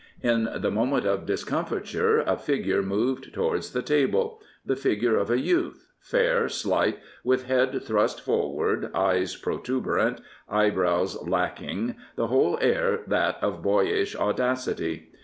In 0.23 0.49
the 0.55 0.71
moment 0.71 1.05
of 1.05 1.27
dis 1.27 1.43
comfiture 1.43 2.23
a 2.25 2.35
figure 2.35 2.81
moved 2.81 3.35
towards 3.35 3.71
the 3.71 3.83
table— 3.83 4.41
the 4.65 4.75
figure 4.75 5.15
of 5.15 5.29
a 5.29 5.39
youth, 5.39 5.89
fair, 5.99 6.49
slight, 6.49 6.97
with 7.23 7.43
head 7.45 7.83
thrust 7.83 8.19
for 8.19 8.51
ward, 8.51 8.89
eyes 8.95 9.35
protuberant, 9.35 10.19
eyebrows 10.49 11.21
lacking, 11.27 11.97
the 12.15 12.25
whole 12.29 12.57
air 12.61 13.01
that 13.05 13.37
of 13.43 13.61
boyish 13.61 14.15
audacity. 14.15 15.11